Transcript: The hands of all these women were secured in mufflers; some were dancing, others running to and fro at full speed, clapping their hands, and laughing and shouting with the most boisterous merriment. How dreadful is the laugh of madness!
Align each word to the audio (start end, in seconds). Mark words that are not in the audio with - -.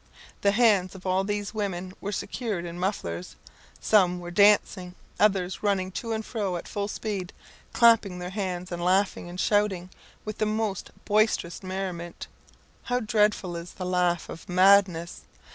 The 0.41 0.53
hands 0.53 0.95
of 0.95 1.05
all 1.05 1.23
these 1.23 1.53
women 1.53 1.93
were 2.01 2.11
secured 2.11 2.65
in 2.65 2.79
mufflers; 2.79 3.35
some 3.79 4.19
were 4.19 4.31
dancing, 4.31 4.95
others 5.19 5.61
running 5.61 5.91
to 5.91 6.11
and 6.11 6.25
fro 6.25 6.57
at 6.57 6.67
full 6.67 6.87
speed, 6.87 7.31
clapping 7.71 8.17
their 8.17 8.31
hands, 8.31 8.71
and 8.71 8.83
laughing 8.83 9.29
and 9.29 9.39
shouting 9.39 9.91
with 10.25 10.39
the 10.39 10.47
most 10.47 10.89
boisterous 11.05 11.61
merriment. 11.61 12.25
How 12.85 12.99
dreadful 12.99 13.55
is 13.55 13.73
the 13.73 13.85
laugh 13.85 14.27
of 14.27 14.49
madness! 14.49 15.21